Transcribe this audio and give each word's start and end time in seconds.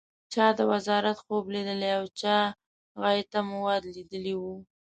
چا 0.33 0.45
د 0.57 0.59
وزارت 0.71 1.17
خوب 1.25 1.43
لیدلی 1.53 1.91
او 1.99 2.03
چا 2.19 2.37
غایطه 3.01 3.39
مواد 3.51 3.83
لیدلي 3.95 4.35
و. 4.37 4.43